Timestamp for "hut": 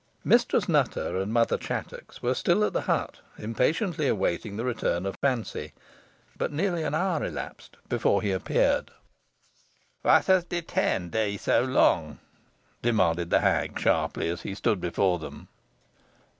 2.81-3.19